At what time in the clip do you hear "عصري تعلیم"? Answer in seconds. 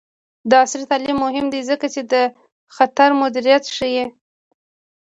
0.63-1.17